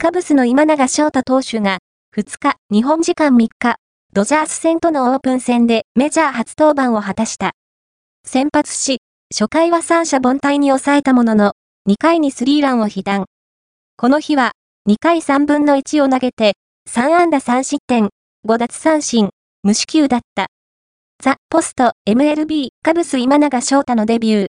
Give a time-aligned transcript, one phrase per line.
[0.00, 1.78] カブスの今永翔太投手が、
[2.16, 3.78] 2日、日本時間3日、
[4.12, 7.50] ドジャース戦とのオープン戦でメジャー初登板を果たした。
[8.24, 8.98] 先発し、
[9.34, 11.54] 初回は三者凡退に抑えたものの、
[11.88, 13.24] 2回にスリーランを被弾。
[13.96, 14.52] この日は、
[14.88, 16.52] 2回3分の1を投げて、
[16.88, 18.10] 3安打3失点、
[18.46, 19.30] 5奪三振、
[19.64, 20.46] 無四球だった。
[21.20, 24.46] ザ・ポスト、MLB、カブス今永翔太のデビュー。